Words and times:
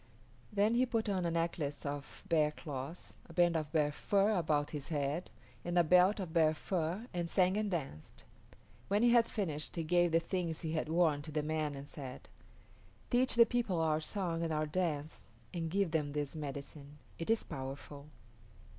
Then 0.51 0.73
he 0.73 0.87
put 0.87 1.07
on 1.09 1.27
a 1.27 1.29
necklace 1.29 1.85
of 1.85 2.23
bear 2.27 2.49
claws, 2.49 3.13
a 3.29 3.33
band 3.33 3.55
of 3.55 3.71
bear 3.71 3.91
fur 3.91 4.31
about 4.31 4.71
his 4.71 4.87
head, 4.87 5.29
and 5.63 5.77
a 5.77 5.83
belt 5.83 6.19
of 6.19 6.33
bear 6.33 6.55
fur, 6.55 7.05
and 7.13 7.29
sang 7.29 7.55
and 7.55 7.69
danced. 7.69 8.23
When 8.87 9.03
he 9.03 9.11
had 9.11 9.27
finished 9.27 9.75
he 9.75 9.83
gave 9.83 10.11
the 10.11 10.19
things 10.19 10.61
he 10.61 10.71
had 10.71 10.89
worn 10.89 11.21
to 11.21 11.31
the 11.31 11.43
man 11.43 11.75
and 11.75 11.87
said, 11.87 12.29
"Teach 13.11 13.35
the 13.35 13.45
people 13.45 13.79
our 13.79 13.99
song 13.99 14.41
and 14.41 14.51
our 14.51 14.65
dance, 14.65 15.25
and 15.53 15.69
give 15.69 15.91
them 15.91 16.13
this 16.13 16.35
medicine. 16.35 16.97
It 17.19 17.29
is 17.29 17.43
powerful." 17.43 18.07